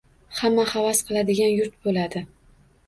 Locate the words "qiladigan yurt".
1.11-1.81